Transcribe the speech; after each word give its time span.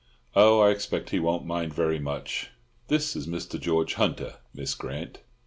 "Oh, 0.35 0.61
I 0.61 0.71
expect 0.71 1.11
he 1.11 1.19
won't 1.19 1.45
mind 1.45 1.75
very 1.75 1.99
much. 1.99 2.49
This 2.87 3.15
is 3.15 3.27
Mr. 3.27 3.59
George 3.59 3.93
Hunter, 3.93 4.37
Miss 4.51 4.73
Grant." 4.73 5.19